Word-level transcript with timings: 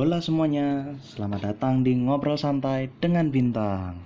Hola 0.00 0.16
semuanya, 0.24 0.96
selamat 1.04 1.52
datang 1.52 1.84
di 1.84 1.92
Ngobrol 1.92 2.40
Santai 2.40 2.88
dengan 3.04 3.28
Bintang. 3.28 4.00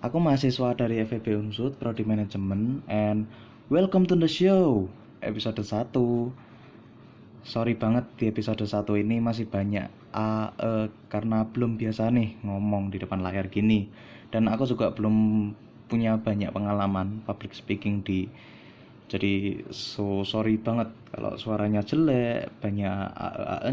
Aku 0.00 0.16
mahasiswa 0.16 0.72
dari 0.72 1.04
FEB 1.04 1.36
Unsud, 1.36 1.76
Prodi 1.76 2.00
Manajemen, 2.00 2.80
and 2.88 3.28
welcome 3.68 4.08
to 4.08 4.16
the 4.16 4.24
show, 4.24 4.88
episode 5.20 5.60
1. 5.60 5.92
Sorry 7.44 7.76
banget 7.76 8.08
di 8.16 8.32
episode 8.32 8.64
1 8.64 9.04
ini 9.04 9.20
masih 9.20 9.52
banyak 9.52 9.92
A, 10.16 10.56
E, 10.56 10.88
karena 11.12 11.44
belum 11.44 11.76
biasa 11.76 12.08
nih 12.08 12.40
ngomong 12.40 12.88
di 12.88 13.04
depan 13.04 13.20
layar 13.20 13.52
gini. 13.52 13.84
Dan 14.32 14.48
aku 14.48 14.64
juga 14.64 14.96
belum 14.96 15.12
punya 15.92 16.16
banyak 16.16 16.56
pengalaman 16.56 17.20
public 17.28 17.52
speaking 17.52 18.00
di 18.00 18.32
jadi 19.10 19.66
so 19.74 20.22
sorry 20.22 20.54
banget 20.54 20.86
kalau 21.10 21.34
suaranya 21.34 21.82
jelek 21.82 22.46
banyak 22.62 23.10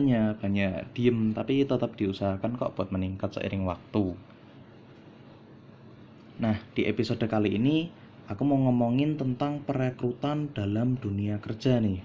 nya 0.01 0.33
banyak 0.33 0.89
diem 0.97 1.29
tapi 1.29 1.61
tetap 1.61 1.93
diusahakan 1.93 2.57
kok 2.57 2.73
buat 2.73 2.89
meningkat 2.89 3.37
seiring 3.37 3.69
waktu. 3.69 4.17
Nah 6.41 6.57
di 6.73 6.89
episode 6.89 7.21
kali 7.29 7.53
ini 7.53 7.85
aku 8.25 8.41
mau 8.49 8.57
ngomongin 8.65 9.13
tentang 9.13 9.61
perekrutan 9.61 10.49
dalam 10.57 10.97
dunia 10.97 11.37
kerja 11.37 11.77
nih. 11.77 12.01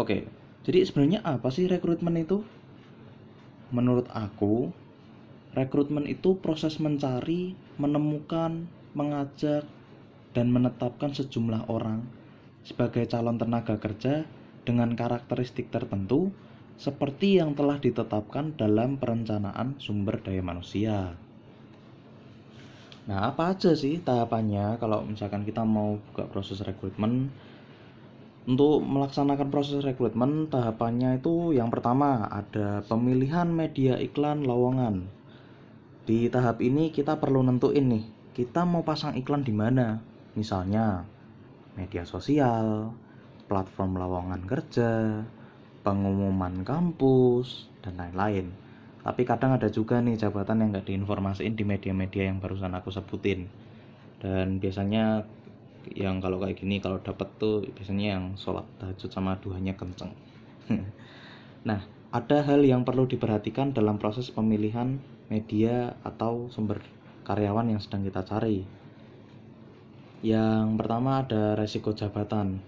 Oke 0.00 0.24
jadi 0.64 0.88
sebenarnya 0.88 1.20
apa 1.20 1.52
sih 1.52 1.68
rekrutmen 1.68 2.16
itu? 2.16 2.40
Menurut 3.76 4.08
aku 4.08 4.72
rekrutmen 5.52 6.08
itu 6.08 6.40
proses 6.40 6.80
mencari 6.80 7.52
menemukan 7.76 8.64
mengajak 8.96 9.68
dan 10.34 10.50
menetapkan 10.50 11.14
sejumlah 11.14 11.70
orang 11.70 12.04
sebagai 12.66 13.06
calon 13.06 13.38
tenaga 13.38 13.78
kerja 13.78 14.26
dengan 14.66 14.92
karakteristik 14.98 15.70
tertentu 15.70 16.34
seperti 16.74 17.38
yang 17.38 17.54
telah 17.54 17.78
ditetapkan 17.78 18.58
dalam 18.58 18.98
perencanaan 18.98 19.78
sumber 19.78 20.18
daya 20.18 20.42
manusia. 20.42 21.14
Nah, 23.04 23.30
apa 23.30 23.52
aja 23.54 23.76
sih 23.76 24.00
tahapannya 24.00 24.80
kalau 24.80 25.04
misalkan 25.04 25.44
kita 25.46 25.62
mau 25.62 26.00
buka 26.10 26.24
proses 26.26 26.64
rekrutmen? 26.64 27.30
Untuk 28.44 28.84
melaksanakan 28.84 29.48
proses 29.48 29.80
rekrutmen, 29.80 30.52
tahapannya 30.52 31.20
itu 31.20 31.56
yang 31.56 31.72
pertama 31.72 32.28
ada 32.28 32.84
pemilihan 32.84 33.48
media 33.48 33.96
iklan 34.00 34.44
lowongan. 34.44 35.08
Di 36.04 36.28
tahap 36.28 36.60
ini 36.60 36.92
kita 36.92 37.16
perlu 37.16 37.40
nentuin 37.40 37.88
nih, 37.88 38.04
kita 38.36 38.68
mau 38.68 38.84
pasang 38.84 39.16
iklan 39.16 39.44
di 39.44 39.52
mana 39.52 40.00
misalnya 40.34 41.06
media 41.74 42.06
sosial, 42.06 42.94
platform 43.46 43.98
lowongan 43.98 44.42
kerja, 44.46 45.22
pengumuman 45.82 46.62
kampus, 46.62 47.68
dan 47.82 47.98
lain-lain. 47.98 48.50
Tapi 49.04 49.22
kadang 49.28 49.52
ada 49.52 49.68
juga 49.68 50.00
nih 50.00 50.16
jabatan 50.16 50.64
yang 50.64 50.68
nggak 50.72 50.88
diinformasiin 50.88 51.52
di 51.52 51.64
media-media 51.66 52.32
yang 52.32 52.40
barusan 52.40 52.72
aku 52.72 52.88
sebutin. 52.88 53.46
Dan 54.22 54.62
biasanya 54.62 55.28
yang 55.92 56.24
kalau 56.24 56.40
kayak 56.40 56.56
gini 56.56 56.80
kalau 56.80 56.96
dapat 57.04 57.28
tuh 57.36 57.60
biasanya 57.76 58.16
yang 58.16 58.24
sholat 58.40 58.64
tahajud 58.80 59.12
sama 59.12 59.36
duhanya 59.36 59.76
kenceng. 59.76 60.16
nah, 61.68 61.84
ada 62.08 62.38
hal 62.40 62.64
yang 62.64 62.88
perlu 62.88 63.04
diperhatikan 63.04 63.76
dalam 63.76 64.00
proses 64.00 64.32
pemilihan 64.32 64.96
media 65.28 66.00
atau 66.00 66.48
sumber 66.48 66.80
karyawan 67.28 67.76
yang 67.76 67.80
sedang 67.84 68.08
kita 68.08 68.24
cari 68.24 68.83
yang 70.24 70.80
pertama 70.80 71.20
ada 71.20 71.52
resiko 71.52 71.92
jabatan. 71.92 72.64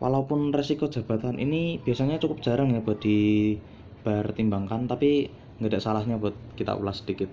Walaupun 0.00 0.48
resiko 0.50 0.88
jabatan 0.88 1.36
ini 1.36 1.76
biasanya 1.84 2.16
cukup 2.16 2.40
jarang 2.40 2.72
ya 2.72 2.80
buat 2.80 3.04
dipertimbangkan, 3.04 4.88
tapi 4.88 5.28
nggak 5.60 5.76
ada 5.76 5.80
salahnya 5.84 6.16
buat 6.16 6.32
kita 6.56 6.72
ulas 6.72 7.04
sedikit. 7.04 7.28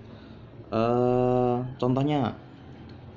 Uh, 0.68 1.64
contohnya, 1.80 2.36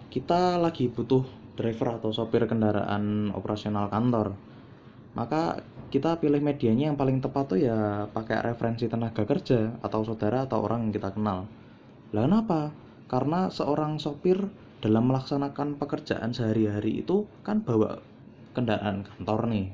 kita 0.08 0.56
lagi 0.56 0.88
butuh 0.88 1.28
driver 1.60 2.00
atau 2.00 2.16
sopir 2.16 2.48
kendaraan 2.48 3.36
operasional 3.36 3.92
kantor. 3.92 4.34
Maka 5.14 5.62
kita 5.94 6.18
pilih 6.18 6.42
medianya 6.42 6.90
yang 6.90 6.98
paling 6.98 7.22
tepat 7.22 7.54
tuh 7.54 7.60
ya 7.62 8.10
pakai 8.10 8.42
referensi 8.42 8.90
tenaga 8.90 9.22
kerja 9.28 9.78
atau 9.86 10.02
saudara 10.02 10.50
atau 10.50 10.66
orang 10.66 10.90
yang 10.90 10.94
kita 10.96 11.14
kenal. 11.14 11.46
Lah 12.16 12.24
kenapa? 12.26 12.74
Karena 13.06 13.54
seorang 13.54 14.02
sopir 14.02 14.42
dalam 14.84 15.08
melaksanakan 15.08 15.80
pekerjaan 15.80 16.36
sehari-hari 16.36 17.08
itu 17.08 17.24
kan 17.40 17.64
bawa 17.64 18.04
kendaraan 18.52 19.08
kantor 19.08 19.48
nih. 19.48 19.72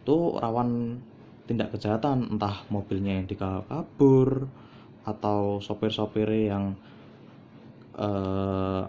Itu 0.00 0.40
rawan 0.40 0.96
tindak 1.44 1.76
kejahatan 1.76 2.32
entah 2.32 2.64
mobilnya 2.72 3.20
yang 3.20 3.28
dikabur 3.28 4.48
atau 5.04 5.60
sopir-sopir 5.60 6.48
yang 6.48 6.74
uh, 8.00 8.88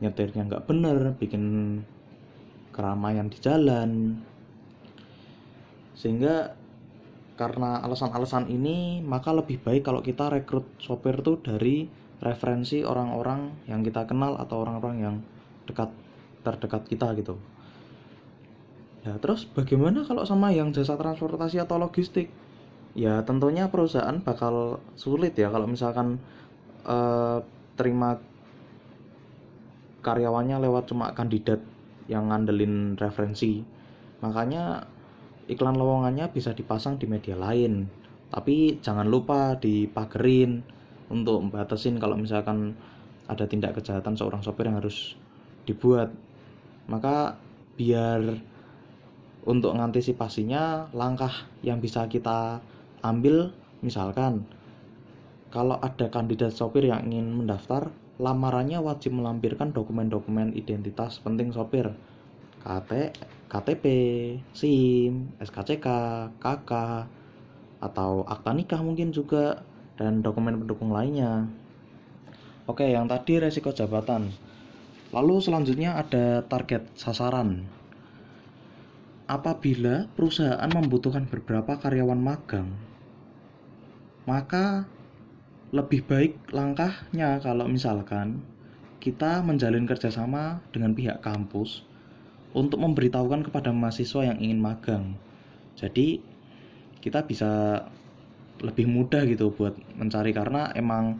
nyetirnya 0.00 0.48
nggak 0.48 0.64
bener 0.64 1.12
bikin 1.20 1.44
keramaian 2.72 3.28
di 3.28 3.36
jalan. 3.36 4.16
Sehingga 5.92 6.56
karena 7.36 7.84
alasan-alasan 7.84 8.48
ini 8.48 9.04
maka 9.04 9.28
lebih 9.36 9.60
baik 9.60 9.84
kalau 9.84 10.00
kita 10.00 10.32
rekrut 10.32 10.64
sopir 10.80 11.20
tuh 11.20 11.36
dari 11.44 12.01
referensi 12.22 12.86
orang-orang 12.86 13.66
yang 13.66 13.82
kita 13.82 14.06
kenal 14.06 14.38
atau 14.38 14.62
orang-orang 14.62 14.96
yang 15.02 15.16
dekat 15.66 15.90
terdekat 16.46 16.86
kita 16.86 17.10
gitu. 17.18 17.34
Ya 19.02 19.18
terus 19.18 19.50
bagaimana 19.50 20.06
kalau 20.06 20.22
sama 20.22 20.54
yang 20.54 20.70
jasa 20.70 20.94
transportasi 20.94 21.58
atau 21.58 21.82
logistik? 21.82 22.30
Ya 22.94 23.26
tentunya 23.26 23.66
perusahaan 23.66 24.22
bakal 24.22 24.78
sulit 24.94 25.34
ya 25.34 25.50
kalau 25.50 25.66
misalkan 25.66 26.22
eh, 26.86 27.38
terima 27.74 28.22
karyawannya 30.06 30.62
lewat 30.62 30.94
cuma 30.94 31.10
kandidat 31.14 31.58
yang 32.06 32.30
ngandelin 32.30 32.94
referensi. 32.94 33.66
Makanya 34.22 34.86
iklan 35.50 35.74
lowongannya 35.74 36.30
bisa 36.30 36.54
dipasang 36.54 37.02
di 37.02 37.10
media 37.10 37.34
lain. 37.34 37.90
Tapi 38.30 38.78
jangan 38.78 39.10
lupa 39.10 39.58
dipagerin 39.58 40.81
untuk 41.12 41.44
membatasin 41.44 42.00
kalau 42.00 42.16
misalkan 42.16 42.72
ada 43.28 43.44
tindak 43.44 43.76
kejahatan 43.76 44.16
seorang 44.16 44.40
sopir 44.40 44.66
yang 44.66 44.80
harus 44.80 45.14
dibuat. 45.68 46.08
Maka 46.88 47.36
biar 47.76 48.40
untuk 49.44 49.76
mengantisipasinya 49.76 50.94
langkah 50.96 51.46
yang 51.60 51.78
bisa 51.78 52.08
kita 52.08 52.58
ambil 53.04 53.52
misalkan 53.82 54.46
kalau 55.52 55.76
ada 55.82 56.08
kandidat 56.08 56.56
sopir 56.56 56.88
yang 56.88 57.04
ingin 57.12 57.44
mendaftar 57.44 57.92
lamarannya 58.22 58.80
wajib 58.80 59.12
melampirkan 59.12 59.74
dokumen-dokumen 59.74 60.56
identitas 60.56 61.20
penting 61.20 61.52
sopir. 61.52 61.92
KT, 62.62 63.18
KTP, 63.50 63.84
SIM, 64.54 65.34
SKCK, 65.42 65.86
KK, 66.38 66.72
atau 67.82 68.22
akta 68.22 68.54
nikah 68.54 68.78
mungkin 68.78 69.10
juga 69.10 69.66
dan 70.02 70.20
dokumen 70.20 70.58
pendukung 70.58 70.90
lainnya. 70.90 71.46
Oke, 72.66 72.90
yang 72.90 73.06
tadi 73.06 73.38
resiko 73.38 73.70
jabatan. 73.70 74.34
Lalu 75.14 75.34
selanjutnya 75.38 75.98
ada 75.98 76.42
target 76.46 76.88
sasaran. 76.98 77.66
Apabila 79.30 80.10
perusahaan 80.18 80.70
membutuhkan 80.70 81.30
beberapa 81.30 81.78
karyawan 81.78 82.20
magang, 82.20 82.68
maka 84.26 84.86
lebih 85.72 86.04
baik 86.04 86.52
langkahnya 86.52 87.40
kalau 87.40 87.64
misalkan 87.64 88.44
kita 89.02 89.40
menjalin 89.40 89.88
kerjasama 89.88 90.62
dengan 90.70 90.94
pihak 90.94 91.24
kampus 91.24 91.82
untuk 92.52 92.78
memberitahukan 92.78 93.48
kepada 93.48 93.72
mahasiswa 93.72 94.30
yang 94.30 94.38
ingin 94.38 94.60
magang. 94.60 95.16
Jadi 95.74 96.22
kita 97.02 97.26
bisa 97.26 97.82
lebih 98.62 98.86
mudah 98.86 99.26
gitu 99.26 99.50
buat 99.50 99.74
mencari 99.98 100.30
karena 100.30 100.70
emang 100.78 101.18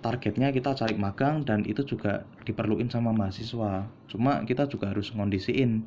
targetnya 0.00 0.48
kita 0.50 0.72
cari 0.72 0.96
magang 0.96 1.44
dan 1.44 1.62
itu 1.68 1.84
juga 1.84 2.24
diperluin 2.48 2.88
sama 2.88 3.12
mahasiswa. 3.12 3.84
Cuma 4.08 4.40
kita 4.48 4.64
juga 4.66 4.90
harus 4.90 5.12
ngondisiin. 5.12 5.84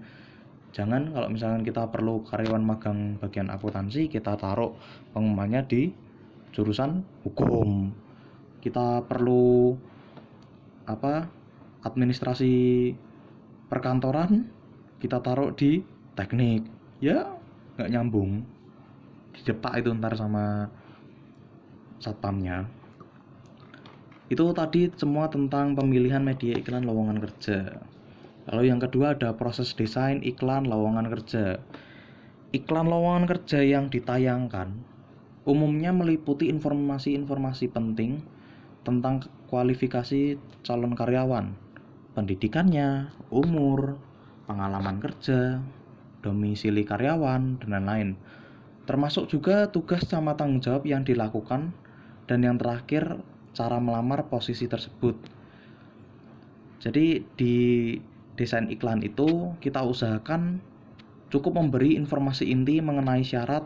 Jangan 0.73 1.13
kalau 1.13 1.29
misalkan 1.29 1.61
kita 1.65 1.89
perlu 1.89 2.21
karyawan 2.25 2.65
magang 2.65 3.17
bagian 3.21 3.49
akuntansi 3.49 4.09
kita 4.09 4.37
taruh 4.37 4.73
pengumumannya 5.13 5.61
di 5.65 5.81
jurusan 6.53 7.01
hukum. 7.25 7.93
Kita 8.61 9.01
perlu 9.05 9.73
apa 10.85 11.27
administrasi 11.83 12.93
perkantoran 13.69 14.45
kita 15.01 15.19
taruh 15.25 15.53
di 15.57 15.81
teknik. 16.13 16.65
Ya 17.01 17.33
nggak 17.77 17.89
nyambung. 17.89 18.45
Didepak 19.33 19.81
itu 19.81 19.89
ntar 19.97 20.13
sama 20.13 20.69
satpamnya. 22.03 22.67
Itu 24.27 24.51
tadi 24.51 24.91
semua 24.99 25.31
tentang 25.31 25.79
pemilihan 25.79 26.19
media 26.19 26.59
iklan 26.59 26.83
lowongan 26.83 27.23
kerja. 27.23 27.79
Lalu 28.51 28.75
yang 28.75 28.83
kedua 28.83 29.15
ada 29.15 29.31
proses 29.39 29.71
desain 29.71 30.19
iklan 30.19 30.67
lowongan 30.67 31.07
kerja. 31.07 31.63
Iklan 32.51 32.91
lowongan 32.91 33.25
kerja 33.31 33.63
yang 33.63 33.87
ditayangkan 33.87 34.93
umumnya 35.43 35.91
meliputi 35.91 36.47
informasi-informasi 36.47 37.67
penting 37.71 38.23
tentang 38.87 39.27
kualifikasi 39.51 40.39
calon 40.63 40.95
karyawan, 40.95 41.55
pendidikannya, 42.15 43.11
umur, 43.27 43.99
pengalaman 44.47 45.03
kerja, 45.03 45.59
domisili 46.23 46.87
karyawan, 46.87 47.59
dan 47.59 47.69
lain-lain. 47.75 48.09
Termasuk 48.87 49.31
juga 49.31 49.71
tugas 49.71 50.07
sama 50.07 50.35
tanggung 50.35 50.59
jawab 50.63 50.83
yang 50.87 51.03
dilakukan 51.07 51.71
dan 52.27 52.43
yang 52.43 52.55
terakhir 52.59 53.19
cara 53.53 53.77
melamar 53.77 54.27
posisi 54.27 54.65
tersebut. 54.65 55.15
Jadi 56.83 57.23
di 57.37 57.55
desain 58.35 58.67
iklan 58.67 59.05
itu 59.05 59.55
kita 59.63 59.85
usahakan 59.85 60.59
cukup 61.29 61.55
memberi 61.57 61.95
informasi 61.95 62.49
inti 62.49 62.81
mengenai 62.83 63.23
syarat 63.23 63.63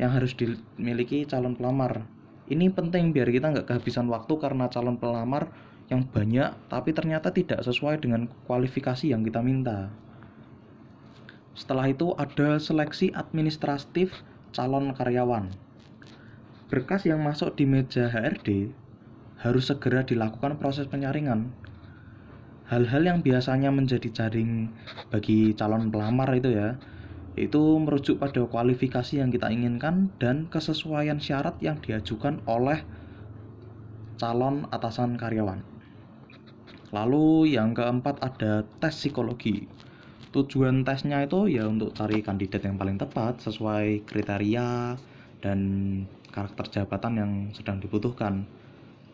yang 0.00 0.14
harus 0.16 0.32
dimiliki 0.32 1.28
calon 1.28 1.58
pelamar. 1.58 2.06
Ini 2.50 2.72
penting 2.72 3.12
biar 3.12 3.28
kita 3.30 3.52
nggak 3.52 3.68
kehabisan 3.68 4.08
waktu 4.08 4.34
karena 4.40 4.66
calon 4.72 4.96
pelamar 4.96 5.52
yang 5.92 6.06
banyak 6.06 6.54
tapi 6.70 6.90
ternyata 6.94 7.34
tidak 7.34 7.60
sesuai 7.66 8.00
dengan 8.00 8.30
kualifikasi 8.46 9.10
yang 9.10 9.26
kita 9.26 9.42
minta. 9.44 9.90
Setelah 11.52 11.92
itu 11.92 12.16
ada 12.16 12.56
seleksi 12.56 13.12
administratif 13.12 14.24
calon 14.54 14.96
karyawan. 14.96 15.69
Berkas 16.70 17.02
yang 17.02 17.18
masuk 17.26 17.58
di 17.58 17.66
meja 17.66 18.06
HRD 18.06 18.70
harus 19.42 19.74
segera 19.74 20.06
dilakukan 20.06 20.54
proses 20.54 20.86
penyaringan. 20.86 21.50
Hal-hal 22.70 23.02
yang 23.02 23.26
biasanya 23.26 23.74
menjadi 23.74 24.06
jaring 24.06 24.70
bagi 25.10 25.50
calon 25.58 25.90
pelamar 25.90 26.30
itu 26.38 26.54
ya, 26.54 26.78
itu 27.34 27.58
merujuk 27.82 28.22
pada 28.22 28.46
kualifikasi 28.46 29.18
yang 29.18 29.34
kita 29.34 29.50
inginkan 29.50 30.14
dan 30.22 30.46
kesesuaian 30.46 31.18
syarat 31.18 31.58
yang 31.58 31.82
diajukan 31.82 32.38
oleh 32.46 32.86
calon 34.22 34.70
atasan 34.70 35.18
karyawan. 35.18 35.66
Lalu 36.94 37.58
yang 37.58 37.74
keempat 37.74 38.22
ada 38.22 38.62
tes 38.78 38.94
psikologi. 38.94 39.66
Tujuan 40.30 40.86
tesnya 40.86 41.26
itu 41.26 41.50
ya 41.50 41.66
untuk 41.66 41.98
cari 41.98 42.22
kandidat 42.22 42.62
yang 42.62 42.78
paling 42.78 42.94
tepat 42.94 43.42
sesuai 43.42 44.06
kriteria 44.06 44.94
dan 45.44 45.60
karakter 46.30 46.80
jabatan 46.80 47.12
yang 47.16 47.32
sedang 47.52 47.80
dibutuhkan. 47.82 48.46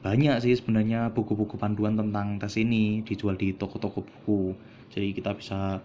Banyak 0.04 0.42
sih 0.44 0.54
sebenarnya 0.54 1.10
buku-buku 1.10 1.58
panduan 1.58 1.98
tentang 1.98 2.38
tes 2.38 2.54
ini 2.60 3.02
dijual 3.02 3.34
di 3.34 3.56
toko-toko 3.56 4.04
buku. 4.04 4.54
Jadi 4.92 5.16
kita 5.16 5.34
bisa 5.34 5.82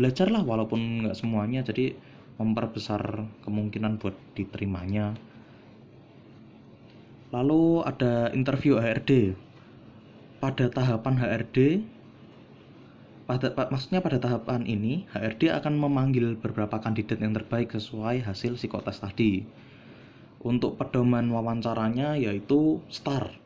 belajarlah 0.00 0.40
walaupun 0.40 1.04
nggak 1.04 1.18
semuanya 1.18 1.60
jadi 1.60 1.92
memperbesar 2.40 3.28
kemungkinan 3.44 4.00
buat 4.00 4.16
diterimanya 4.32 5.12
lalu 7.30 7.84
ada 7.84 8.32
interview 8.32 8.80
HRD 8.80 9.36
pada 10.40 10.72
tahapan 10.72 11.14
HRD 11.20 11.84
pada 13.28 13.52
maksudnya 13.70 14.00
pada 14.02 14.18
tahapan 14.18 14.64
ini 14.66 15.06
HRD 15.12 15.54
akan 15.54 15.78
memanggil 15.78 16.34
beberapa 16.40 16.80
kandidat 16.82 17.20
yang 17.22 17.36
terbaik 17.36 17.70
sesuai 17.70 18.24
hasil 18.24 18.56
psikotes 18.56 19.04
tadi 19.04 19.44
untuk 20.40 20.80
pedoman 20.80 21.28
wawancaranya 21.28 22.16
yaitu 22.16 22.80
star 22.88 23.36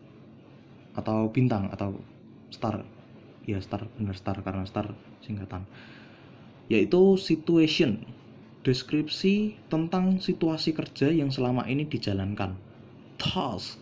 atau 0.94 1.30
bintang 1.30 1.70
atau 1.74 1.98
star. 2.54 2.86
Ya 3.44 3.60
star 3.60 3.84
benar 3.98 4.16
star 4.16 4.40
karena 4.40 4.64
star 4.64 4.94
singkatan. 5.20 5.68
Yaitu 6.72 7.20
situation, 7.20 8.00
deskripsi 8.64 9.60
tentang 9.68 10.16
situasi 10.16 10.72
kerja 10.72 11.12
yang 11.12 11.28
selama 11.28 11.68
ini 11.68 11.84
dijalankan, 11.84 12.56
task, 13.20 13.76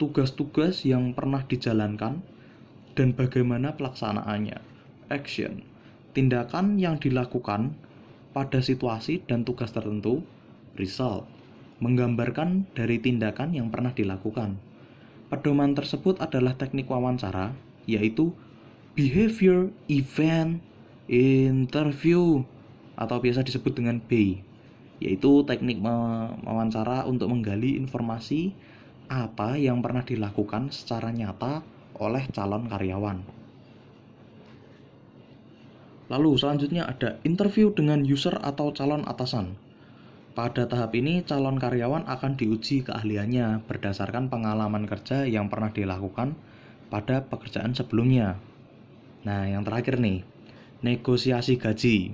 tugas-tugas 0.00 0.88
yang 0.88 1.12
pernah 1.12 1.44
dijalankan, 1.44 2.24
dan 2.96 3.12
bagaimana 3.12 3.76
pelaksanaannya, 3.76 4.56
action, 5.12 5.60
tindakan 6.16 6.80
yang 6.80 6.96
dilakukan 6.96 7.76
pada 8.32 8.64
situasi 8.64 9.20
dan 9.28 9.44
tugas 9.44 9.76
tertentu, 9.76 10.24
result, 10.80 11.28
menggambarkan 11.78 12.68
dari 12.72 13.00
tindakan 13.00 13.52
yang 13.52 13.68
pernah 13.68 13.92
dilakukan. 13.92 14.56
Pedoman 15.28 15.74
tersebut 15.74 16.22
adalah 16.22 16.54
teknik 16.54 16.86
wawancara, 16.86 17.52
yaitu 17.84 18.32
behavior, 18.94 19.68
event, 19.90 20.62
interview 21.10 22.42
atau 22.96 23.16
biasa 23.20 23.44
disebut 23.44 23.76
dengan 23.76 24.00
B 24.00 24.40
yaitu 24.96 25.44
teknik 25.44 25.76
mewawancara 25.76 27.04
untuk 27.04 27.28
menggali 27.28 27.76
informasi 27.76 28.56
apa 29.06 29.60
yang 29.60 29.84
pernah 29.84 30.02
dilakukan 30.02 30.72
secara 30.72 31.12
nyata 31.12 31.60
oleh 32.00 32.24
calon 32.32 32.66
karyawan. 32.66 33.20
Lalu 36.06 36.30
selanjutnya 36.38 36.86
ada 36.86 37.18
interview 37.26 37.74
dengan 37.74 38.06
user 38.06 38.38
atau 38.38 38.70
calon 38.70 39.02
atasan. 39.04 39.58
Pada 40.36 40.68
tahap 40.68 40.92
ini 40.92 41.24
calon 41.24 41.56
karyawan 41.56 42.04
akan 42.12 42.36
diuji 42.36 42.84
keahliannya 42.84 43.64
berdasarkan 43.64 44.28
pengalaman 44.28 44.84
kerja 44.84 45.24
yang 45.24 45.48
pernah 45.48 45.72
dilakukan 45.72 46.36
pada 46.92 47.24
pekerjaan 47.24 47.72
sebelumnya. 47.72 48.36
Nah, 49.24 49.48
yang 49.48 49.64
terakhir 49.64 49.96
nih, 49.96 50.28
negosiasi 50.84 51.56
gaji. 51.56 52.12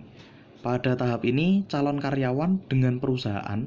Pada 0.63 0.95
tahap 0.95 1.27
ini, 1.27 1.67
calon 1.67 1.99
karyawan 1.99 2.63
dengan 2.71 3.03
perusahaan 3.03 3.67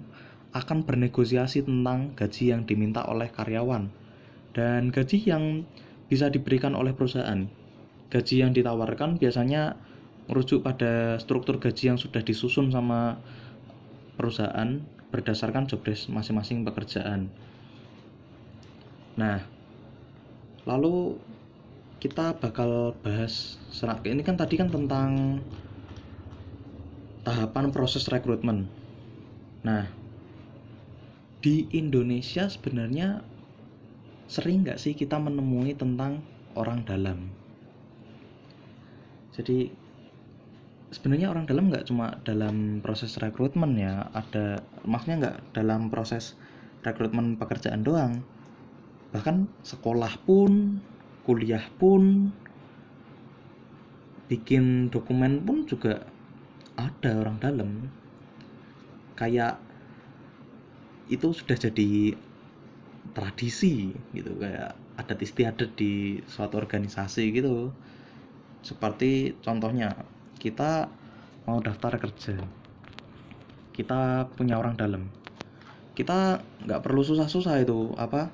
akan 0.56 0.88
bernegosiasi 0.88 1.68
tentang 1.68 2.16
gaji 2.16 2.56
yang 2.56 2.64
diminta 2.64 3.04
oleh 3.04 3.28
karyawan 3.28 3.92
dan 4.56 4.88
gaji 4.88 5.20
yang 5.20 5.68
bisa 6.08 6.32
diberikan 6.32 6.80
oleh 6.80 6.96
perusahaan. 6.96 7.44
Gaji 8.08 8.36
yang 8.40 8.56
ditawarkan 8.56 9.20
biasanya 9.20 9.76
merujuk 10.32 10.64
pada 10.64 11.20
struktur 11.20 11.60
gaji 11.60 11.92
yang 11.92 12.00
sudah 12.00 12.24
disusun 12.24 12.72
sama 12.72 13.20
perusahaan 14.16 14.82
berdasarkan 15.12 15.70
jobdesk 15.70 16.12
masing-masing 16.12 16.68
pekerjaan. 16.68 17.32
Nah, 19.16 19.40
lalu 20.68 21.16
kita 22.04 22.36
bakal 22.36 22.96
bahas 23.00 23.56
ini 24.04 24.22
kan 24.22 24.36
tadi 24.36 24.60
kan 24.60 24.68
tentang 24.68 25.40
tahapan 27.24 27.72
proses 27.72 28.06
rekrutmen. 28.12 28.68
Nah, 29.64 29.88
di 31.42 31.66
Indonesia 31.74 32.46
sebenarnya 32.46 33.24
sering 34.26 34.66
nggak 34.66 34.82
sih 34.82 34.94
kita 34.98 35.18
menemui 35.18 35.74
tentang 35.78 36.22
orang 36.58 36.86
dalam? 36.86 37.30
Jadi 39.34 39.85
sebenarnya 40.94 41.28
orang 41.34 41.46
dalam 41.50 41.70
nggak 41.72 41.88
cuma 41.90 42.18
dalam 42.28 42.82
proses 42.86 43.18
rekrutmen 43.18 43.78
ya, 43.78 44.10
ada 44.14 44.62
maksudnya 44.86 45.18
nggak 45.22 45.38
dalam 45.58 45.90
proses 45.94 46.38
rekrutmen 46.86 47.38
pekerjaan 47.42 47.82
doang, 47.82 48.22
bahkan 49.14 49.50
sekolah 49.66 50.14
pun 50.28 50.78
kuliah 51.26 51.64
pun 51.82 52.30
bikin 54.30 54.90
dokumen 54.94 55.42
pun 55.46 55.66
juga 55.66 56.06
ada 56.78 57.12
orang 57.22 57.38
dalam. 57.42 57.72
Kayak 59.16 59.58
itu 61.08 61.28
sudah 61.32 61.58
jadi 61.58 62.18
tradisi 63.16 63.94
gitu 64.12 64.36
kayak 64.42 64.76
adat 65.00 65.20
istiadat 65.22 65.70
di 65.78 66.20
suatu 66.28 66.58
organisasi 66.60 67.32
gitu. 67.32 67.70
Seperti 68.66 69.38
contohnya 69.46 69.94
kita 70.40 70.88
mau 71.46 71.60
daftar 71.62 71.98
kerja 72.00 72.40
kita 73.76 74.32
punya 74.34 74.56
orang 74.56 74.80
dalam 74.80 75.12
kita 75.96 76.44
nggak 76.68 76.84
perlu 76.84 77.02
susah-susah 77.02 77.64
itu 77.64 77.96
apa 77.96 78.28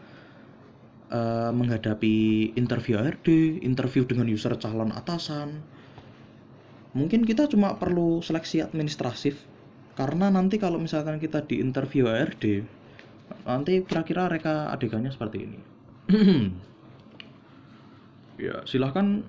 uh, 1.14 1.52
menghadapi 1.54 2.50
interview 2.58 2.98
HRD, 2.98 3.62
interview 3.62 4.08
dengan 4.08 4.26
user 4.26 4.58
calon 4.58 4.90
atasan. 4.90 5.62
Mungkin 6.92 7.24
kita 7.24 7.48
cuma 7.48 7.78
perlu 7.80 8.20
seleksi 8.20 8.66
administratif 8.66 9.40
karena 9.96 10.34
nanti 10.34 10.58
kalau 10.58 10.82
misalkan 10.82 11.22
kita 11.22 11.46
di 11.46 11.62
interview 11.62 12.10
HRD, 12.10 12.66
nanti 13.46 13.86
kira-kira 13.86 14.28
reka 14.28 14.74
adegannya 14.74 15.14
seperti 15.14 15.38
ini. 15.46 15.60
ya, 18.46 18.66
silahkan 18.66 19.24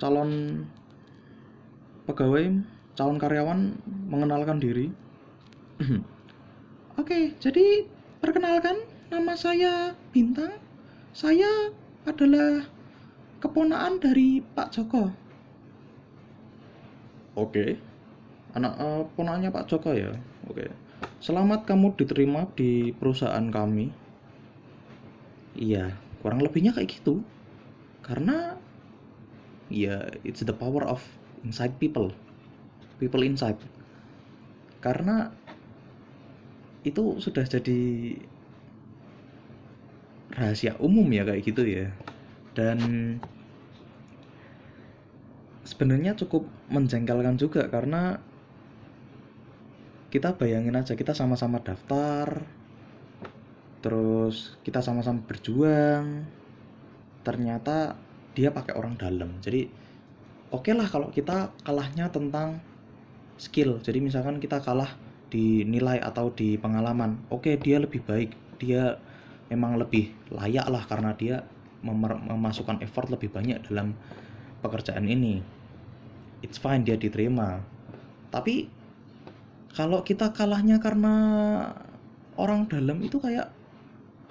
calon 0.00 0.64
pegawai, 2.04 2.62
calon 2.96 3.18
karyawan 3.18 3.76
mengenalkan 4.08 4.60
diri. 4.60 4.92
Oke, 7.00 7.34
jadi 7.42 7.88
perkenalkan 8.22 8.78
nama 9.10 9.34
saya 9.34 9.98
Bintang 10.14 10.56
saya 11.10 11.74
adalah 12.06 12.66
keponaan 13.42 13.98
dari 13.98 14.38
Pak 14.42 14.68
Joko. 14.72 15.10
Oke. 17.34 17.94
anak 18.54 18.78
uh, 18.78 19.02
ponaknya 19.18 19.50
Pak 19.50 19.66
Joko 19.66 19.90
ya 19.90 20.14
oke 20.46 20.70
selamat 21.18 21.66
kamu 21.66 21.98
diterima 21.98 22.46
di 22.54 22.94
perusahaan 22.94 23.42
kami 23.50 23.90
iya 25.58 25.98
kurang 26.22 26.38
lebihnya 26.38 26.70
kayak 26.70 27.02
gitu 27.02 27.26
karena 28.06 28.54
ya 29.66 30.06
it's 30.22 30.46
the 30.46 30.54
power 30.54 30.86
of 30.86 31.02
inside 31.44 31.76
people. 31.76 32.10
People 32.98 33.22
inside. 33.22 33.60
Karena 34.80 35.30
itu 36.84 37.16
sudah 37.20 37.44
jadi 37.48 37.80
rahasia 40.34 40.76
umum 40.82 41.06
ya 41.12 41.22
kayak 41.24 41.44
gitu 41.44 41.62
ya. 41.64 41.88
Dan 42.56 42.78
sebenarnya 45.64 46.12
cukup 46.16 46.44
menjengkelkan 46.68 47.40
juga 47.40 47.68
karena 47.72 48.20
kita 50.12 50.36
bayangin 50.38 50.78
aja 50.78 50.94
kita 50.94 51.10
sama-sama 51.10 51.58
daftar 51.58 52.46
terus 53.82 54.54
kita 54.62 54.78
sama-sama 54.78 55.26
berjuang 55.26 56.22
ternyata 57.26 57.98
dia 58.36 58.54
pakai 58.54 58.76
orang 58.76 58.94
dalam. 58.94 59.40
Jadi 59.40 59.83
oke 60.54 60.70
okay 60.70 60.74
lah 60.78 60.86
kalau 60.86 61.10
kita 61.10 61.50
kalahnya 61.66 62.06
tentang 62.14 62.62
skill. 63.34 63.82
Jadi 63.82 63.98
misalkan 63.98 64.38
kita 64.38 64.62
kalah 64.62 64.94
di 65.26 65.66
nilai 65.66 65.98
atau 65.98 66.30
di 66.30 66.54
pengalaman 66.54 67.18
oke 67.26 67.50
okay, 67.50 67.54
dia 67.58 67.82
lebih 67.82 68.06
baik. 68.06 68.30
Dia 68.62 69.02
memang 69.50 69.74
lebih 69.74 70.14
layak 70.30 70.70
lah 70.70 70.86
karena 70.86 71.10
dia 71.18 71.42
memasukkan 71.84 72.80
effort 72.80 73.10
lebih 73.10 73.34
banyak 73.34 73.66
dalam 73.66 73.98
pekerjaan 74.62 75.10
ini. 75.10 75.42
It's 76.46 76.56
fine 76.56 76.86
dia 76.86 76.94
diterima. 76.94 77.58
Tapi 78.30 78.70
kalau 79.74 80.06
kita 80.06 80.30
kalahnya 80.30 80.78
karena 80.78 81.14
orang 82.38 82.70
dalam 82.70 83.02
itu 83.02 83.18
kayak 83.18 83.50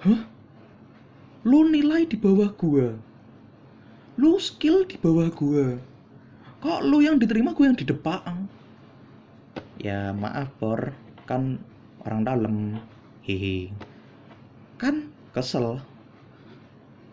hah? 0.00 0.22
Lu 1.44 1.68
nilai 1.68 2.08
di 2.08 2.16
bawah 2.16 2.48
gua. 2.56 2.96
Lu 4.16 4.40
skill 4.40 4.88
di 4.88 4.96
bawah 4.96 5.28
gua 5.28 5.76
kok 6.64 6.80
lu 6.80 7.04
yang 7.04 7.20
diterima 7.20 7.52
gue 7.52 7.68
yang 7.68 7.76
di 7.76 7.84
depan 7.84 8.48
ya 9.76 10.16
maaf 10.16 10.48
por 10.56 10.96
kan 11.28 11.60
orang 12.08 12.24
dalam 12.24 12.56
hehe 13.20 13.68
kan 14.80 15.08
kesel. 15.34 15.80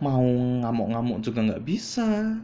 Mau 0.01 0.25
ngamuk-ngamuk 0.65 1.21
juga 1.21 1.45
nggak 1.45 1.65
bisa. 1.65 2.37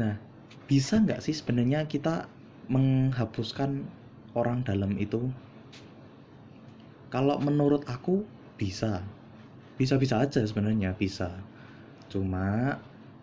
Nah 0.00 0.16
bisa 0.64 0.96
nggak 0.96 1.20
sih 1.20 1.36
sebenarnya 1.36 1.84
kita 1.84 2.24
menghapuskan 2.72 3.84
orang 4.32 4.64
dalam 4.64 4.96
itu? 4.96 5.28
Kalau 7.12 7.36
menurut 7.42 7.84
aku 7.90 8.24
bisa. 8.56 9.02
Bisa-bisa 9.76 10.20
aja 10.20 10.40
sebenarnya 10.44 10.96
bisa. 10.96 11.32
Cuma 12.08 12.78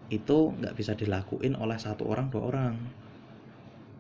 itu 0.07 0.55
nggak 0.55 0.75
bisa 0.75 0.95
dilakuin 0.95 1.55
oleh 1.59 1.75
satu 1.75 2.07
orang 2.07 2.31
dua 2.31 2.43
orang. 2.47 2.75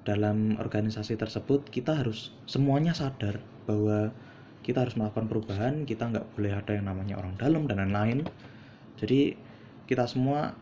Dalam 0.07 0.55
organisasi 0.55 1.19
tersebut 1.19 1.67
kita 1.67 1.99
harus 1.99 2.31
semuanya 2.47 2.95
sadar 2.95 3.43
bahwa 3.67 4.15
kita 4.63 4.83
harus 4.83 4.95
melakukan 4.95 5.27
perubahan 5.27 5.83
kita 5.83 6.07
nggak 6.07 6.27
boleh 6.35 6.51
ada 6.55 6.71
yang 6.75 6.87
namanya 6.87 7.19
orang 7.19 7.35
dalam 7.35 7.67
dan 7.67 7.83
lain-lain. 7.83 8.23
Jadi 8.99 9.35
kita 9.87 10.07
semua 10.07 10.55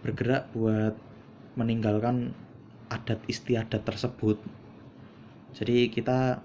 bergerak 0.00 0.48
buat 0.56 0.96
meninggalkan 1.56 2.32
adat 2.88 3.20
istiadat 3.28 3.84
tersebut. 3.84 4.40
Jadi 5.52 5.92
kita 5.92 6.40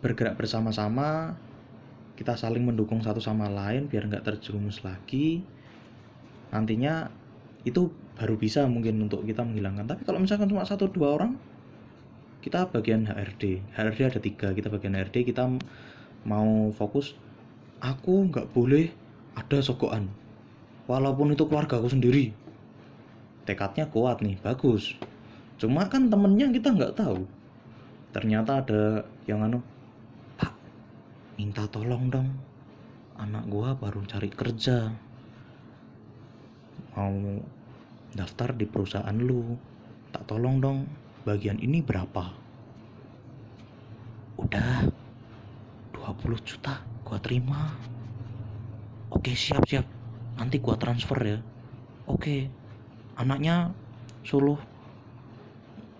bergerak 0.00 0.38
bersama-sama 0.38 1.34
kita 2.16 2.36
saling 2.36 2.64
mendukung 2.64 3.00
satu 3.00 3.20
sama 3.20 3.48
lain 3.48 3.88
biar 3.88 4.04
nggak 4.04 4.24
terjerumus 4.24 4.84
lagi 4.84 5.40
nantinya 6.50 7.08
itu 7.62 7.90
baru 8.18 8.36
bisa 8.36 8.68
mungkin 8.68 9.00
untuk 9.00 9.24
kita 9.24 9.40
menghilangkan. 9.40 9.88
Tapi 9.88 10.02
kalau 10.04 10.20
misalkan 10.20 10.50
cuma 10.50 10.66
satu 10.66 10.90
dua 10.90 11.16
orang 11.16 11.40
kita 12.40 12.68
bagian 12.72 13.04
HRD 13.04 13.60
HRD 13.76 14.00
ada 14.08 14.20
tiga 14.20 14.48
kita 14.56 14.72
bagian 14.72 14.96
HRD 14.96 15.28
kita 15.28 15.44
mau 16.24 16.72
fokus 16.72 17.12
aku 17.80 18.28
nggak 18.28 18.52
boleh 18.52 18.92
ada 19.36 19.58
sogokan. 19.64 20.12
Walaupun 20.84 21.32
itu 21.32 21.46
keluarga 21.46 21.78
aku 21.78 21.88
sendiri. 21.88 22.34
Tekadnya 23.46 23.88
kuat 23.88 24.20
nih 24.20 24.36
bagus. 24.42 24.98
Cuma 25.56 25.86
kan 25.88 26.12
temennya 26.12 26.50
kita 26.52 26.74
nggak 26.76 26.96
tahu. 26.98 27.24
Ternyata 28.10 28.64
ada 28.64 28.82
yang 29.24 29.46
anu 29.46 29.62
pak 30.36 30.52
minta 31.38 31.64
tolong 31.70 32.10
dong. 32.10 32.28
Anak 33.20 33.46
gua 33.52 33.76
baru 33.76 34.02
cari 34.08 34.32
kerja 34.32 34.92
mau 36.94 37.14
daftar 38.10 38.50
di 38.54 38.66
perusahaan 38.66 39.14
lu 39.14 39.54
tak 40.10 40.26
tolong 40.26 40.58
dong 40.58 40.78
bagian 41.22 41.60
ini 41.62 41.78
berapa? 41.84 42.34
Udah 44.40 44.88
20 45.94 46.48
juta 46.48 46.82
gua 47.06 47.18
terima. 47.22 47.76
Oke 49.12 49.36
siap 49.36 49.62
siap. 49.68 49.86
Nanti 50.40 50.58
gua 50.58 50.74
transfer 50.80 51.18
ya. 51.22 51.38
Oke 52.10 52.50
anaknya 53.14 53.70
suruh 54.26 54.58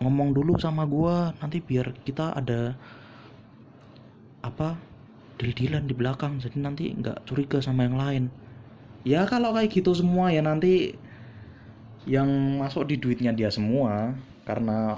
ngomong 0.02 0.34
dulu 0.34 0.58
sama 0.58 0.88
gua. 0.88 1.36
Nanti 1.38 1.62
biar 1.62 1.94
kita 2.02 2.34
ada 2.34 2.74
apa 4.40 4.74
deal-dealan 5.38 5.86
di 5.86 5.94
belakang. 5.94 6.40
Jadi 6.42 6.58
nanti 6.58 6.90
nggak 6.90 7.28
curiga 7.28 7.62
sama 7.62 7.86
yang 7.86 8.00
lain 8.00 8.24
ya 9.06 9.24
kalau 9.24 9.56
kayak 9.56 9.72
gitu 9.72 9.96
semua 9.96 10.28
ya 10.28 10.44
nanti 10.44 10.96
yang 12.08 12.28
masuk 12.60 12.88
di 12.88 12.96
duitnya 12.96 13.32
dia 13.36 13.52
semua 13.52 14.16
karena 14.48 14.96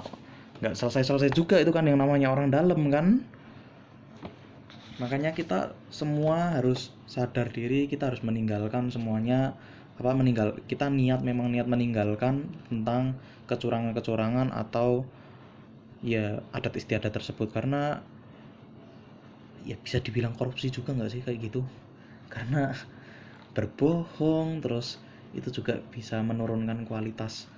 nggak 0.63 0.79
selesai-selesai 0.79 1.35
juga 1.35 1.59
itu 1.59 1.75
kan 1.75 1.83
yang 1.83 1.99
namanya 1.99 2.31
orang 2.31 2.47
dalam 2.47 2.87
kan. 2.87 3.19
Makanya 5.01 5.35
kita 5.35 5.73
semua 5.91 6.55
harus 6.55 6.93
sadar 7.09 7.51
diri 7.51 7.91
kita 7.91 8.07
harus 8.07 8.23
meninggalkan 8.23 8.87
semuanya. 8.87 9.51
Apa 9.99 10.15
meninggal 10.15 10.57
kita 10.65 10.87
niat 10.89 11.21
memang 11.21 11.51
niat 11.51 11.67
meninggalkan 11.67 12.47
tentang 12.71 13.13
kecurangan-kecurangan 13.45 14.55
atau 14.55 15.03
ya 15.99 16.39
adat 16.55 16.79
istiadat 16.79 17.11
tersebut. 17.11 17.51
Karena 17.51 17.99
ya 19.67 19.75
bisa 19.79 19.99
dibilang 19.99 20.31
korupsi 20.39 20.71
juga 20.71 20.95
nggak 20.95 21.11
sih 21.11 21.21
kayak 21.21 21.39
gitu? 21.51 21.61
Karena 22.31 22.71
berbohong 23.53 24.61
terus 24.61 24.97
itu 25.33 25.49
juga 25.49 25.81
bisa 25.93 26.21
menurunkan 26.21 26.85
kualitas 26.85 27.49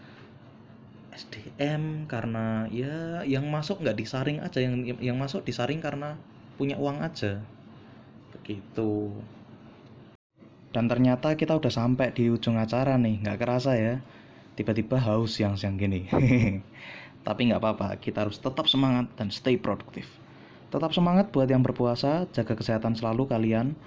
SDM 1.15 2.07
karena 2.11 2.67
ya 2.71 3.23
yang 3.23 3.47
masuk 3.47 3.79
nggak 3.79 3.99
disaring 3.99 4.43
aja 4.43 4.59
yang 4.59 4.83
yang 4.99 5.15
masuk 5.15 5.47
disaring 5.47 5.79
karena 5.79 6.19
punya 6.59 6.75
uang 6.75 7.03
aja. 7.03 7.39
Begitu. 8.35 9.15
Dan 10.75 10.91
ternyata 10.91 11.39
kita 11.39 11.55
udah 11.55 11.71
sampai 11.71 12.11
di 12.11 12.27
ujung 12.27 12.59
acara 12.59 12.99
nih 12.99 13.23
nggak 13.23 13.39
kerasa 13.39 13.79
ya. 13.79 14.03
Tiba-tiba 14.59 14.99
haus 14.99 15.39
yang 15.39 15.55
siang 15.55 15.79
gini. 15.79 16.07
Tapi 17.27 17.41
nggak 17.47 17.63
apa-apa 17.63 17.95
kita 17.99 18.27
harus 18.27 18.39
tetap 18.39 18.67
semangat 18.67 19.07
dan 19.15 19.31
stay 19.31 19.55
produktif 19.55 20.07
tetap 20.75 20.91
semangat 20.91 21.31
buat 21.31 21.47
yang 21.47 21.63
berpuasa 21.63 22.27
jaga 22.35 22.51
kesehatan 22.57 22.99
selalu 22.99 23.31
kalian 23.31 23.79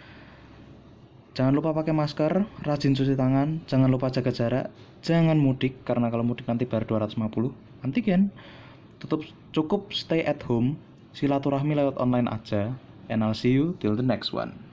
Jangan 1.38 1.54
lupa 1.54 1.70
pakai 1.70 1.94
masker, 1.94 2.50
rajin 2.66 2.98
cuci 2.98 3.14
tangan, 3.14 3.62
jangan 3.70 3.86
lupa 3.86 4.10
jaga 4.10 4.34
jarak, 4.34 4.74
jangan 5.06 5.38
mudik 5.38 5.86
karena 5.86 6.10
kalau 6.10 6.26
mudik 6.26 6.50
nanti 6.50 6.66
baru 6.66 6.98
250 6.98 7.54
antigen. 7.86 8.34
Tutup 8.98 9.22
cukup 9.54 9.94
stay 9.94 10.26
at 10.26 10.42
home, 10.50 10.74
silaturahmi 11.14 11.78
lewat 11.78 11.94
online 12.02 12.26
aja. 12.26 12.74
And 13.06 13.22
I'll 13.22 13.38
see 13.38 13.54
you 13.54 13.78
till 13.78 13.94
the 13.94 14.02
next 14.02 14.34
one. 14.34 14.67